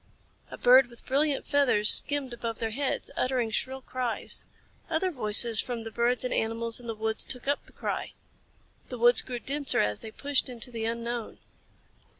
[0.49, 4.45] A bird with brilliant feathers skimmed above their heads, uttering shrill cries.
[4.89, 8.13] Other voices from the birds and animals in the woods took up the cry.
[8.89, 11.37] The woods grew denser as they pushed into the unknown.